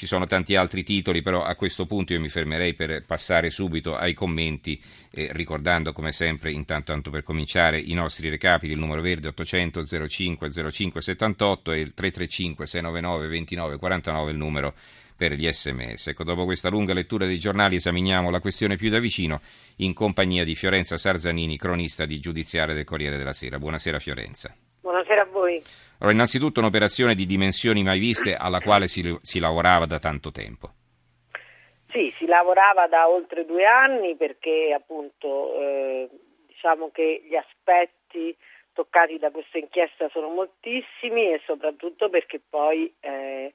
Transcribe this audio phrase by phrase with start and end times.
[0.00, 3.98] ci sono tanti altri titoli, però a questo punto io mi fermerei per passare subito
[3.98, 4.80] ai commenti,
[5.10, 9.84] eh, ricordando come sempre, intanto tanto per cominciare, i nostri recapiti, il numero verde 800
[10.08, 14.72] 05 05 78 e il 335 699 29 49 il numero
[15.14, 16.06] per gli sms.
[16.06, 19.42] Ecco, dopo questa lunga lettura dei giornali esaminiamo la questione più da vicino
[19.76, 23.58] in compagnia di Fiorenza Sarzanini, cronista di giudiziaria del Corriere della Sera.
[23.58, 24.56] Buonasera Fiorenza.
[24.80, 25.62] Buonasera a voi.
[26.00, 30.72] Allora, innanzitutto un'operazione di dimensioni mai viste alla quale si, si lavorava da tanto tempo.
[31.88, 36.08] Sì, si lavorava da oltre due anni perché appunto eh,
[36.46, 38.34] diciamo che gli aspetti
[38.72, 43.52] toccati da questa inchiesta sono moltissimi e soprattutto perché poi eh,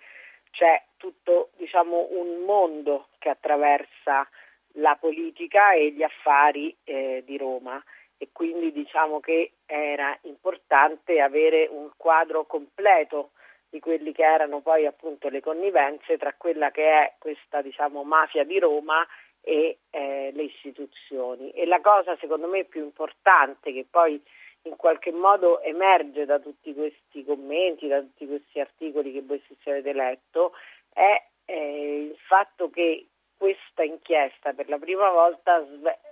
[0.51, 4.27] c'è tutto diciamo, un mondo che attraversa
[4.73, 7.81] la politica e gli affari eh, di Roma
[8.17, 13.31] e quindi diciamo che era importante avere un quadro completo
[13.69, 18.45] di quelli che erano poi appunto le connivenze tra quella che è questa diciamo mafia
[18.45, 19.05] di Roma
[19.41, 21.51] e eh, le istituzioni.
[21.51, 24.21] E la cosa secondo me più importante che poi
[24.63, 29.69] in qualche modo emerge da tutti questi commenti, da tutti questi articoli che voi stessi
[29.69, 30.53] avete letto,
[30.91, 33.07] è eh, il fatto che
[33.37, 35.65] questa inchiesta per la prima volta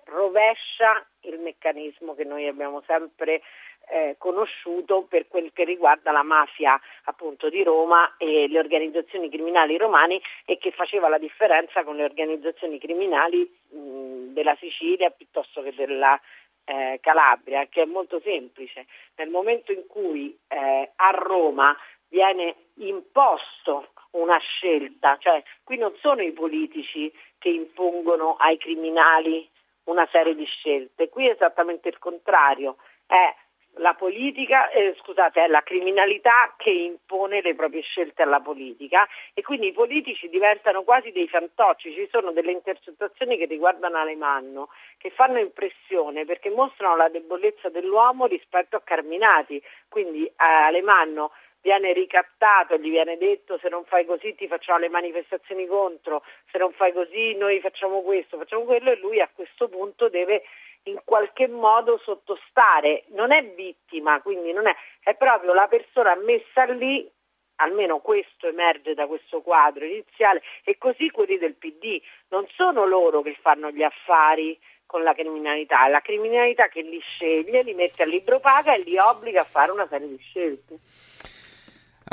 [0.06, 3.42] rovescia il meccanismo che noi abbiamo sempre
[3.90, 9.78] eh, conosciuto per quel che riguarda la mafia appunto di Roma e le organizzazioni criminali
[9.78, 15.74] romane e che faceva la differenza con le organizzazioni criminali mh, della Sicilia piuttosto che
[15.74, 16.20] della
[16.66, 18.86] eh, Calabria, che è molto semplice.
[19.16, 21.76] Nel momento in cui eh, a Roma
[22.08, 29.50] viene imposto una scelta, cioè qui non sono i politici che impongono ai criminali
[29.86, 33.36] una serie di scelte, qui è esattamente il contrario, è
[33.78, 39.42] la politica, eh, scusate, è la criminalità che impone le proprie scelte alla politica e
[39.42, 41.92] quindi i politici diventano quasi dei fantocci.
[41.92, 48.28] Ci sono delle intercettazioni che riguardano Alemanno che fanno impressione perché mostrano la debolezza dell'uomo
[48.28, 49.62] rispetto a Carminati.
[49.90, 51.32] Quindi eh, Alemanno
[51.64, 56.58] viene ricattato, gli viene detto se non fai così ti facciamo le manifestazioni contro, se
[56.58, 60.44] non fai così noi facciamo questo, facciamo quello e lui a questo punto deve
[60.84, 66.66] in qualche modo sottostare, non è vittima, quindi non è, è proprio la persona messa
[66.66, 67.10] lì,
[67.56, 73.22] almeno questo emerge da questo quadro iniziale, e così quelli del PD non sono loro
[73.22, 78.04] che fanno gli affari con la criminalità, è la criminalità che li sceglie, li mette
[78.04, 80.80] al libro paga e li obbliga a fare una serie di scelte.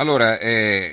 [0.00, 0.93] Allora, eh,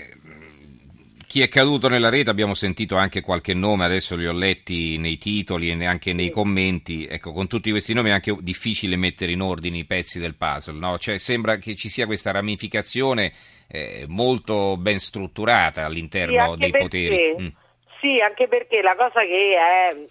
[1.26, 5.18] chi è caduto nella rete, abbiamo sentito anche qualche nome, adesso li ho letti nei
[5.18, 9.40] titoli e anche nei commenti, ecco, con tutti questi nomi è anche difficile mettere in
[9.40, 10.98] ordine i pezzi del puzzle, no?
[10.98, 13.32] cioè, sembra che ci sia questa ramificazione
[13.70, 17.36] eh, molto ben strutturata all'interno sì, dei perché, poteri.
[17.40, 17.48] Mm.
[18.02, 20.06] Sì, anche perché la cosa che è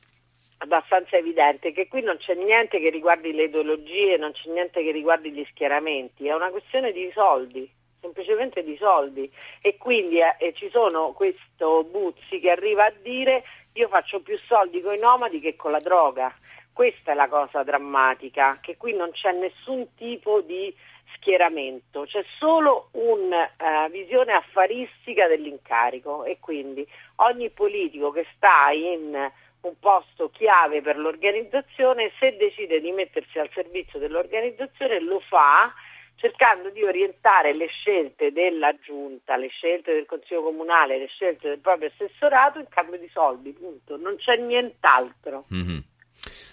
[0.59, 4.83] abbastanza evidente è che qui non c'è niente che riguardi le ideologie, non c'è niente
[4.83, 7.71] che riguardi gli schieramenti, è una questione di soldi
[8.01, 9.31] semplicemente di soldi.
[9.61, 13.43] E quindi eh, ci sono questo Buzzi che arriva a dire
[13.75, 16.35] io faccio più soldi con i nomadi che con la droga.
[16.73, 20.75] Questa è la cosa drammatica, che qui non c'è nessun tipo di
[21.15, 26.25] schieramento, c'è solo una uh, visione affaristica dell'incarico.
[26.25, 26.87] E quindi
[27.17, 29.31] ogni politico che sta in
[29.61, 35.73] un posto chiave per l'organizzazione, se decide di mettersi al servizio dell'organizzazione lo fa
[36.17, 41.59] cercando di orientare le scelte della giunta, le scelte del Consiglio Comunale, le scelte del
[41.59, 43.97] proprio assessorato in cambio di soldi, punto.
[43.97, 45.45] Non c'è nient'altro.
[45.55, 45.79] Mm-hmm.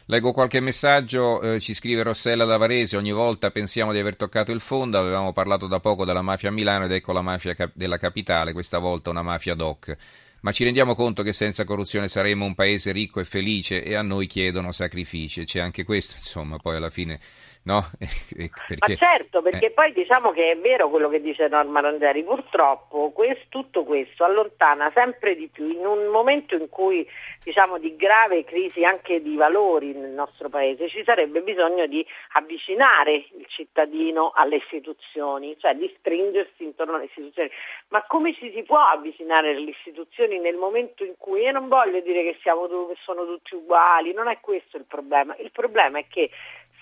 [0.08, 4.52] Leggo qualche messaggio, eh, ci scrive Rossella da Varese, ogni volta pensiamo di aver toccato
[4.52, 7.72] il fondo, avevamo parlato da poco della mafia a Milano ed ecco la mafia cap-
[7.74, 9.96] della capitale, questa volta una mafia doc.
[10.42, 14.02] Ma ci rendiamo conto che senza corruzione saremmo un paese ricco e felice e a
[14.02, 17.18] noi chiedono sacrifici, c'è anche questo, insomma, poi alla fine
[17.66, 17.82] No?
[18.34, 19.72] Perché, Ma certo, perché eh.
[19.72, 24.92] poi diciamo che è vero quello che dice Norma Randeri, purtroppo questo, tutto questo allontana
[24.94, 27.08] sempre di più in un momento in cui
[27.44, 33.14] diciamo di grave crisi anche di valori nel nostro paese, ci sarebbe bisogno di avvicinare
[33.14, 37.50] il cittadino alle istituzioni, cioè di stringersi intorno alle istituzioni.
[37.90, 42.00] Ma come ci si può avvicinare alle istituzioni nel momento in cui, io non voglio
[42.02, 42.68] dire che, siamo,
[43.04, 46.30] sono tutti uguali, non è questo il problema, il problema è che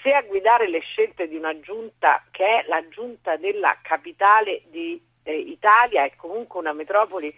[0.01, 6.03] se a guidare le scelte di una giunta che è la giunta della capitale d'Italia
[6.03, 7.33] eh, e comunque una metropoli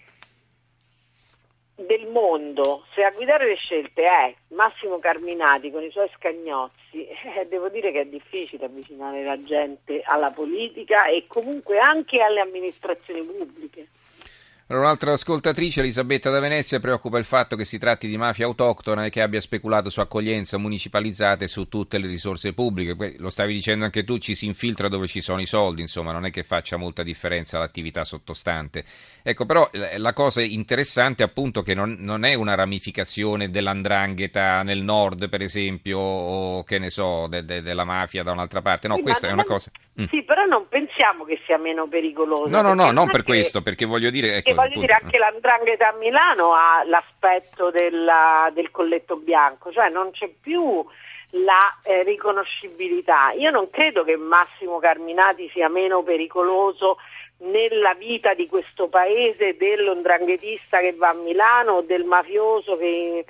[1.76, 7.48] del mondo, se a guidare le scelte è Massimo Carminati con i suoi scagnozzi, eh,
[7.50, 13.24] devo dire che è difficile avvicinare la gente alla politica e comunque anche alle amministrazioni
[13.24, 13.88] pubbliche.
[14.68, 19.04] Allora, un'altra ascoltatrice, Elisabetta da Venezia, preoccupa il fatto che si tratti di mafia autoctona
[19.04, 23.16] e che abbia speculato su accoglienza municipalizzate su tutte le risorse pubbliche.
[23.18, 26.24] Lo stavi dicendo anche tu, ci si infiltra dove ci sono i soldi, insomma, non
[26.24, 28.86] è che faccia molta differenza l'attività sottostante.
[29.22, 34.82] Ecco, però la cosa interessante è appunto che non, non è una ramificazione dell'andrangheta nel
[34.82, 38.88] nord, per esempio, o che ne so, de, de, della mafia da un'altra parte.
[38.88, 39.70] No, sì, questa è una cosa...
[40.00, 40.06] Mm.
[40.06, 42.48] Sì, però non pensiamo che sia meno pericoloso.
[42.48, 44.38] No, no, no, non per questo, perché voglio dire...
[44.38, 50.12] Ecco, voglio dire, anche l'andrangheta a Milano ha l'aspetto della, del colletto bianco, cioè non
[50.12, 50.86] c'è più
[51.32, 53.32] la eh, riconoscibilità.
[53.32, 56.98] Io non credo che Massimo Carminati sia meno pericoloso
[57.40, 63.26] nella vita di questo paese dell'ondranghetista che va a Milano o del mafioso che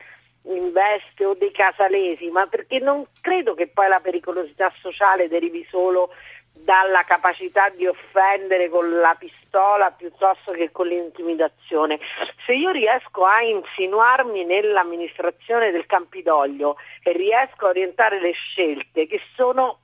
[0.46, 6.10] investe o dei casalesi, ma perché non credo che poi la pericolosità sociale derivi solo
[6.54, 12.00] dalla capacità di offendere con la pistola piuttosto che con l'intimidazione.
[12.46, 19.20] Se io riesco a insinuarmi nell'amministrazione del Campidoglio e riesco a orientare le scelte che
[19.36, 19.80] sono,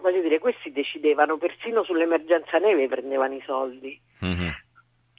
[0.00, 4.00] voglio dire, questi decidevano persino sull'emergenza neve prendevano i soldi.
[4.24, 4.48] Mm-hmm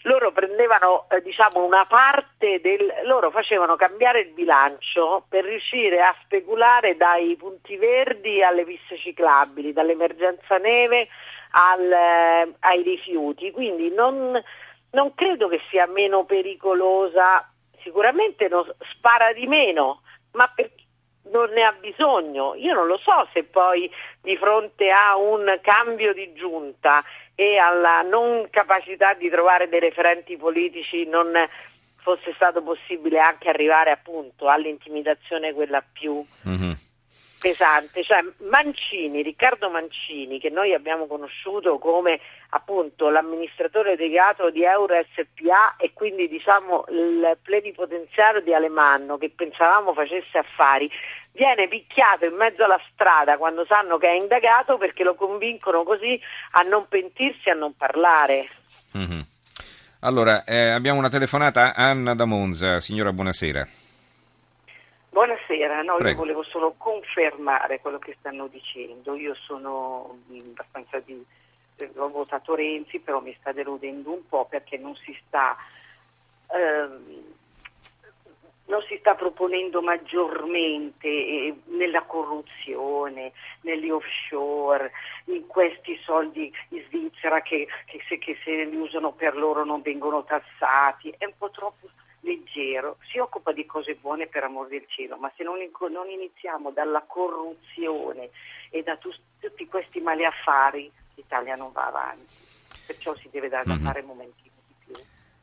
[0.03, 6.15] loro prendevano eh, diciamo una parte del loro facevano cambiare il bilancio per riuscire a
[6.23, 11.07] speculare dai punti verdi alle piste ciclabili, dall'emergenza neve
[11.51, 14.41] al, eh, ai rifiuti, quindi non,
[14.91, 17.47] non, credo che sia meno pericolosa,
[17.83, 18.63] sicuramente non,
[18.93, 20.01] spara di meno,
[20.31, 20.71] ma per,
[21.31, 22.55] non ne ha bisogno.
[22.55, 23.89] Io non lo so se poi
[24.21, 27.03] di fronte a un cambio di giunta
[27.35, 31.31] e alla non capacità di trovare dei referenti politici non
[31.97, 36.71] fosse stato possibile anche arrivare appunto all'intimidazione quella più mm-hmm.
[37.41, 38.03] Pesante.
[38.03, 45.75] Cioè Mancini, Riccardo Mancini, che noi abbiamo conosciuto come appunto l'amministratore delegato di Euro SPA
[45.77, 50.89] e quindi diciamo il plenipotenziario di Alemanno che pensavamo facesse affari,
[51.31, 56.19] viene picchiato in mezzo alla strada quando sanno che è indagato perché lo convincono così
[56.51, 58.47] a non pentirsi e a non parlare.
[58.95, 59.19] Mm-hmm.
[60.01, 62.79] Allora, eh, abbiamo una telefonata, Anna da Monza.
[62.79, 63.80] Signora, buonasera.
[65.13, 69.13] Buonasera, no, io volevo solo confermare quello che stanno dicendo.
[69.15, 71.21] Io sono abbastanza di...
[71.95, 75.57] ho votato Renzi, però mi sta deludendo un po' perché non si sta...
[76.47, 77.23] Ehm,
[78.67, 83.33] non si sta proponendo maggiormente eh, nella corruzione,
[83.63, 84.93] negli offshore,
[85.25, 89.81] in questi soldi in Svizzera che, che, se, che se li usano per loro non
[89.81, 91.89] vengono tassati, è un po' troppo
[92.21, 95.57] leggero, si occupa di cose buone per amor del cielo, ma se non,
[95.91, 98.29] non iniziamo dalla corruzione
[98.69, 99.09] e da tu,
[99.39, 102.33] tutti questi mali affari, l'Italia non va avanti.
[102.85, 103.83] Perciò si deve dare da mm-hmm.
[103.83, 104.93] fare un momentino di più.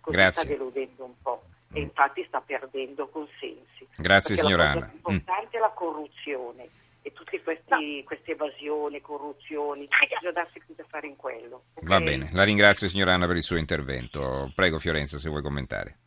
[0.01, 0.43] Così Grazie.
[0.43, 1.43] sta deludendo un po'
[1.73, 3.87] e infatti sta perdendo consensi.
[3.97, 4.91] Grazie Perché signora Anna.
[4.91, 5.59] L'importante mm.
[5.59, 6.69] è la corruzione
[7.03, 11.65] e tutte questi, queste evasioni, corruzioni, bisogna darsi più da fare in quello.
[11.75, 11.89] Okay?
[11.89, 14.51] Va bene, la ringrazio signora Anna per il suo intervento.
[14.55, 15.99] Prego Fiorenza se vuoi commentare.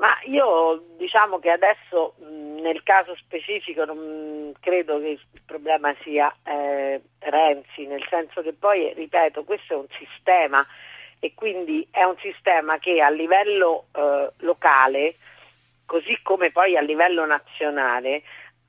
[0.00, 7.02] Ma io diciamo che adesso nel caso specifico non credo che il problema sia eh,
[7.18, 10.66] Renzi, nel senso che poi, ripeto, questo è un sistema
[11.18, 15.16] e quindi è un sistema che a livello eh, locale,
[15.84, 18.22] così come poi a livello nazionale,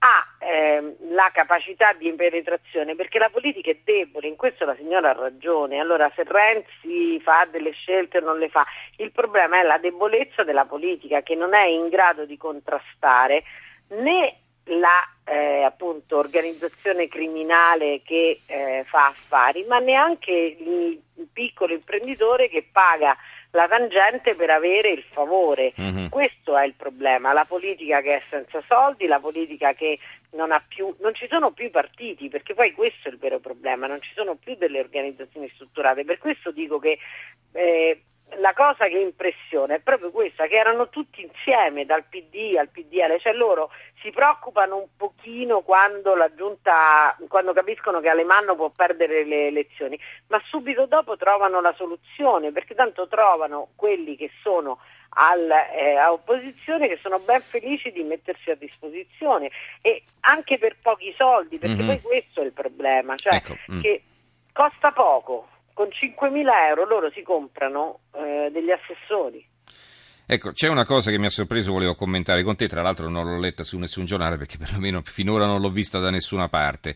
[0.03, 5.11] ha eh, la capacità di penetrazione perché la politica è debole, in questo la signora
[5.11, 8.65] ha ragione, allora se Renzi fa delle scelte o non le fa,
[8.97, 13.43] il problema è la debolezza della politica che non è in grado di contrastare
[13.89, 20.99] né la eh, appunto, organizzazione criminale che eh, fa affari, ma neanche il,
[21.31, 23.15] piccolo imprenditore che paga
[23.51, 25.73] la tangente per avere il favore.
[25.79, 26.07] Mm-hmm.
[26.07, 29.97] Questo è il problema, la politica che è senza soldi, la politica che
[30.31, 33.87] non ha più, non ci sono più partiti, perché poi questo è il vero problema,
[33.87, 36.05] non ci sono più delle organizzazioni strutturate.
[36.05, 36.97] Per questo dico che
[37.53, 38.01] eh,
[38.37, 43.19] la cosa che impressiona è proprio questa, che erano tutti insieme dal PD al PDL,
[43.19, 43.71] cioè loro
[44.01, 49.99] si preoccupano un pochino quando la giunta, quando capiscono che Alemanno può perdere le elezioni,
[50.27, 54.79] ma subito dopo trovano la soluzione, perché tanto trovano quelli che sono
[55.13, 60.77] al, eh, a opposizione che sono ben felici di mettersi a disposizione e anche per
[60.81, 61.87] pochi soldi, perché mm-hmm.
[61.87, 63.55] poi questo è il problema, cioè ecco.
[63.71, 63.81] mm.
[63.81, 64.03] che
[64.53, 69.45] costa poco con 5.000 euro loro si comprano eh, degli assessori.
[70.25, 73.25] Ecco, c'è una cosa che mi ha sorpreso, volevo commentare con te, tra l'altro non
[73.25, 76.95] l'ho letta su nessun giornale perché perlomeno finora non l'ho vista da nessuna parte.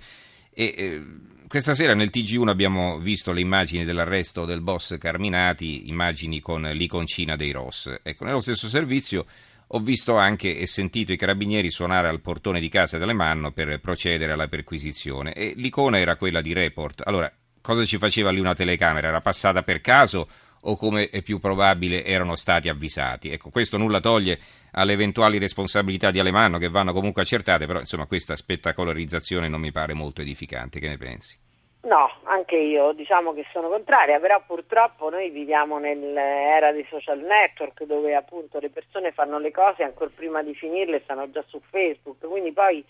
[0.53, 1.03] E, eh,
[1.47, 7.35] questa sera nel TG1 abbiamo visto le immagini dell'arresto del boss Carminati, immagini con l'iconcina
[7.35, 7.99] dei Ross.
[8.01, 9.25] Ecco, nello stesso servizio
[9.67, 14.31] ho visto anche e sentito i carabinieri suonare al portone di casa dell'Emanno per procedere
[14.31, 17.01] alla perquisizione e l'icona era quella di Report.
[17.05, 17.31] Allora,
[17.65, 19.07] cosa ci faceva lì una telecamera?
[19.07, 20.27] Era passata per caso
[20.67, 23.31] o come è più probabile erano stati avvisati?
[23.31, 24.37] Ecco, questo nulla toglie
[24.73, 29.71] alle eventuali responsabilità di Alemanno che vanno comunque accertate, però insomma questa spettacolarizzazione non mi
[29.71, 30.79] pare molto edificante.
[30.79, 31.39] Che ne pensi?
[31.85, 37.83] No, anche io diciamo che sono contraria, però purtroppo noi viviamo nell'era dei social network
[37.83, 42.27] dove appunto le persone fanno le cose ancora prima di finirle stanno già su Facebook,
[42.27, 42.83] quindi poi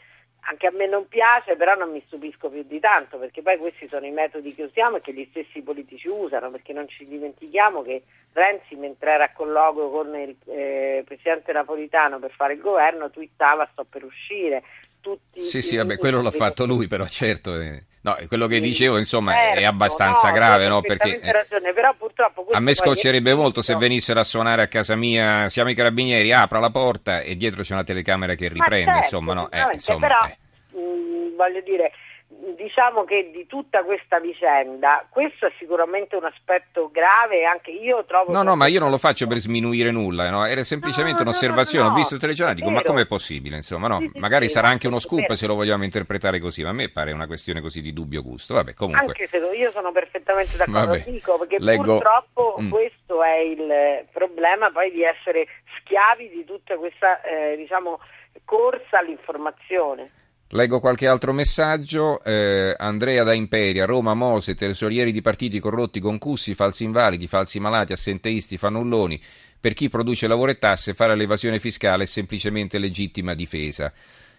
[0.48, 3.88] anche a me non piace, però non mi stupisco più di tanto, perché poi questi
[3.88, 7.82] sono i metodi che usiamo e che gli stessi politici usano, perché non ci dimentichiamo
[7.82, 13.10] che Renzi, mentre era a colloquio con il eh, presidente napolitano per fare il governo,
[13.10, 14.64] twittava sto per uscire.
[15.05, 17.62] Tutti sì, sì, vabbè, quello l'ha fatto lui, però certo...
[17.62, 17.83] Eh.
[18.01, 20.81] No, quello che dicevo, insomma, certo, è abbastanza no, grave, no?
[20.81, 24.95] Perché eh, ragione, però purtroppo a me scoccerebbe molto se venissero a suonare a casa
[24.95, 29.03] mia, siamo i carabinieri, apra la porta e dietro c'è una telecamera che riprende, certo,
[29.05, 29.50] insomma, no?
[29.51, 30.38] Eh, insomma, però, eh.
[30.69, 31.91] mh, mm, voglio dire,
[32.27, 38.32] diciamo che di tutta questa vicenda, questo è sicuramente un aspetto grave anche io trovo...
[38.32, 40.46] No, no, ma io non lo faccio per sminuire nulla, no?
[40.46, 43.58] era semplicemente no, un'osservazione, no, no, ho visto il telegiornale, dico ma com'è possibile?
[43.58, 44.00] Insomma, no?
[44.00, 46.74] Sì, sì, magari sì, sarà anche uno scoop se lo vogliamo interpretare così, ma a
[46.74, 49.05] me pare una questione così di dubbio gusto, vabbè comunque...
[49.05, 52.00] Anche se io sono perfettamente d'accordo, vabbè, dico, perché leggo...
[52.00, 52.70] purtroppo mm.
[52.70, 55.48] questo è il problema poi di essere
[55.79, 58.00] schiavi di tutta questa, eh, diciamo,
[58.44, 60.24] corsa all'informazione.
[60.50, 62.24] Leggo qualche altro messaggio.
[62.24, 67.94] Eh, Andrea da Imperia, Roma, Mose, tesorieri di partiti corrotti, concussi, falsi invalidi, falsi malati,
[67.94, 69.20] assenteisti, fannulloni.
[69.60, 73.92] Per chi produce lavoro e tasse, fare l'evasione fiscale è semplicemente legittima difesa.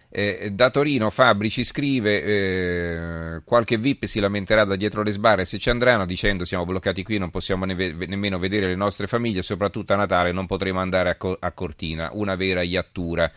[0.09, 5.59] Eh, da Torino Fabrici scrive eh, qualche VIP si lamenterà da dietro le sbarre se
[5.59, 9.95] ci andranno dicendo siamo bloccati qui non possiamo ne- nemmeno vedere le nostre famiglie soprattutto
[9.95, 13.31] a Natale non potremo andare a, Co- a Cortina una vera iattura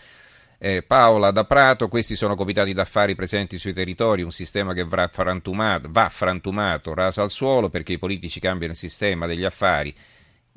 [0.61, 5.07] eh, Paola da Prato, questi sono comitati d'affari presenti sui territori, un sistema che va
[5.07, 9.95] frantumato, va frantumato, raso al suolo perché i politici cambiano il sistema degli affari.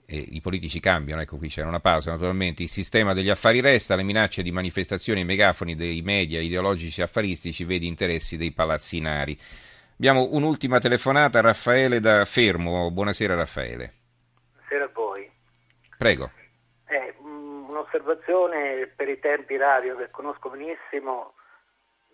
[0.05, 3.95] Eh, I politici cambiano, ecco qui c'era una pausa naturalmente, il sistema degli affari resta,
[3.95, 9.39] le minacce di manifestazioni e megafoni dei media ideologici e affaristici, vedi interessi dei palazzinari.
[9.95, 12.91] Abbiamo un'ultima telefonata, Raffaele da Fermo.
[12.91, 13.93] Buonasera Raffaele.
[14.57, 15.31] Buonasera a voi.
[15.97, 16.42] Prego
[17.93, 21.35] un'osservazione per i tempi radio che conosco benissimo,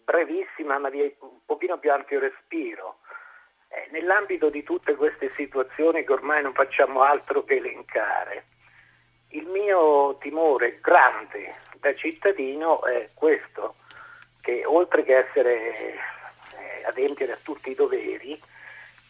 [0.04, 2.98] brevissima ma di un pochino più ampio respiro.
[3.68, 8.44] Eh, nell'ambito di tutte queste situazioni che ormai non facciamo altro che elencare,
[9.32, 13.76] il mio timore grande da cittadino è questo,
[14.40, 18.40] che oltre che essere eh, adempiere a tutti i doveri,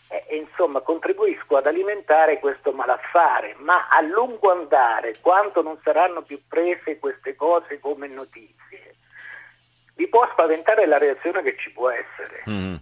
[0.09, 6.41] e, insomma contribuisco ad alimentare questo malaffare, ma a lungo andare, quando non saranno più
[6.49, 8.97] prese queste cose come notizie,
[9.95, 12.43] vi può spaventare la reazione che ci può essere.
[12.49, 12.75] Mm.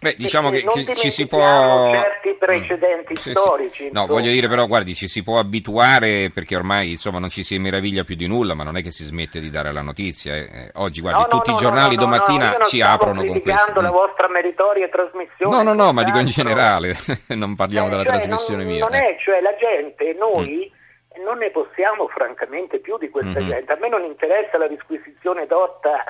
[0.00, 1.90] Beh, diciamo che ci, ci, si può.
[1.90, 3.32] certi precedenti mm.
[3.32, 3.84] storici.
[3.86, 3.90] Sì.
[3.90, 7.58] No, voglio dire, però, guardi, ci si può abituare perché ormai insomma non ci si
[7.58, 10.36] meraviglia più di nulla, ma non è che si smette di dare la notizia.
[10.36, 10.38] Eh.
[10.40, 13.80] eh oggi, guardi, no, tutti no, i giornali no, domattina ci aprono con questo.
[13.80, 15.56] la vostra meritoria trasmissione.
[15.56, 16.94] No, no, no, ma dico in generale,
[17.34, 18.84] non parliamo eh, della cioè, trasmissione non, mia.
[18.84, 19.00] Non eh.
[19.00, 20.70] è, cioè la gente, noi.
[20.72, 20.76] Mm
[21.18, 23.48] non ne possiamo francamente più di questa mm-hmm.
[23.48, 23.72] gente.
[23.72, 26.04] A me non interessa la disquisizione dotta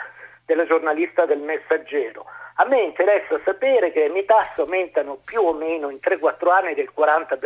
[0.48, 2.24] della giornalista del messaggero.
[2.54, 6.74] A me interessa sapere che le mie tasse aumentano più o meno in 3-4 anni
[6.74, 7.36] del 40%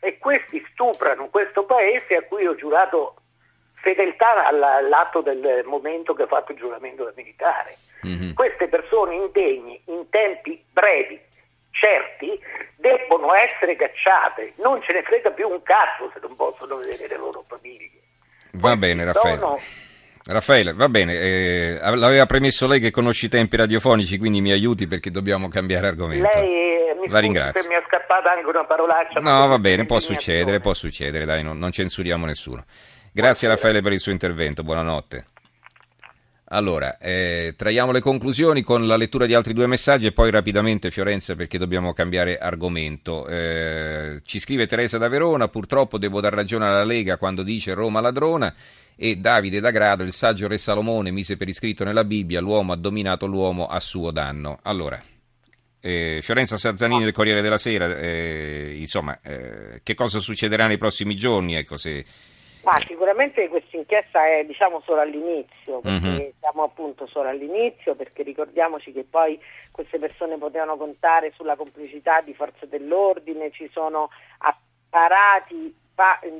[0.00, 3.16] e questi stuprano questo paese a cui ho giurato
[3.76, 7.76] fedeltà all'atto del momento che ho fatto il giuramento da militare.
[8.06, 8.34] Mm-hmm.
[8.34, 11.18] Queste persone indegni in tempi brevi,
[11.70, 12.38] certi,
[12.76, 14.52] debbono essere cacciate.
[14.56, 18.02] Non ce ne frega più un cazzo se non possono vedere le loro famiglie.
[18.52, 19.94] Va Questi bene, Raffaele.
[20.28, 24.88] Raffaele, va bene, eh, l'aveva premesso lei che conosci i tempi radiofonici, quindi mi aiuti
[24.88, 26.28] perché dobbiamo cambiare argomento.
[26.34, 27.68] Lei eh, mi, La ringrazio.
[27.68, 29.20] mi è scappata anche una parolaccia.
[29.20, 32.64] No, va bene, può succedere, può succedere, dai, non, non censuriamo nessuno.
[33.12, 35.26] Grazie Raffaele per il suo intervento, buonanotte.
[36.48, 40.92] Allora, eh, traiamo le conclusioni con la lettura di altri due messaggi e poi rapidamente
[40.92, 43.26] Fiorenza perché dobbiamo cambiare argomento.
[43.26, 48.00] Eh, ci scrive Teresa da Verona, purtroppo devo dar ragione alla Lega quando dice Roma
[48.00, 48.54] ladrona
[48.94, 52.76] e Davide da Grado, il saggio re Salomone mise per iscritto nella Bibbia l'uomo ha
[52.76, 54.60] dominato l'uomo a suo danno.
[54.62, 55.02] Allora,
[55.80, 61.16] eh, Fiorenza Sazzanini del Corriere della Sera, eh, insomma, eh, che cosa succederà nei prossimi
[61.16, 61.56] giorni?
[61.56, 62.04] Ecco, se
[62.66, 66.28] Ma sicuramente questa inchiesta è diciamo solo all'inizio, perché mm-hmm.
[66.40, 72.34] siamo appunto solo all'inizio, perché ricordiamoci che poi queste persone potevano contare sulla complicità di
[72.34, 75.72] forze dell'ordine, ci sono apparati,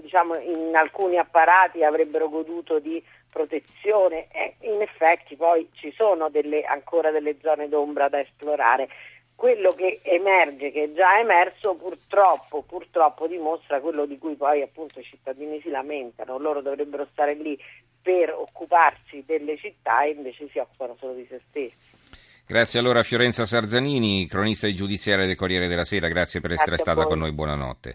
[0.01, 6.65] diciamo in alcuni apparati avrebbero goduto di protezione e in effetti poi ci sono delle,
[6.65, 8.89] ancora delle zone d'ombra da esplorare
[9.37, 14.99] quello che emerge, che è già emerso, purtroppo, purtroppo dimostra quello di cui poi appunto
[14.99, 16.39] i cittadini si lamentano.
[16.39, 17.57] Loro dovrebbero stare lì
[18.01, 21.95] per occuparsi delle città e invece si occupano solo di se stessi.
[22.47, 26.77] Grazie allora a Fiorenza Sarzanini, cronista di giudiziaria del Corriere della Sera, grazie per essere
[26.77, 27.95] grazie stata con noi, buonanotte.